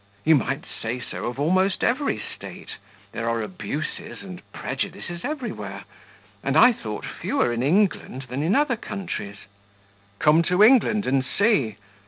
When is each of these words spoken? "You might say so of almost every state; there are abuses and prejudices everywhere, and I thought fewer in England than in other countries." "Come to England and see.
"You 0.25 0.33
might 0.35 0.63
say 0.81 0.99
so 0.99 1.25
of 1.27 1.39
almost 1.39 1.83
every 1.83 2.17
state; 2.17 2.77
there 3.11 3.29
are 3.29 3.43
abuses 3.43 4.23
and 4.23 4.41
prejudices 4.51 5.21
everywhere, 5.23 5.83
and 6.43 6.57
I 6.57 6.73
thought 6.73 7.05
fewer 7.05 7.53
in 7.53 7.61
England 7.61 8.23
than 8.23 8.41
in 8.41 8.55
other 8.55 8.75
countries." 8.77 9.37
"Come 10.17 10.41
to 10.41 10.63
England 10.63 11.05
and 11.05 11.23
see. 11.23 11.75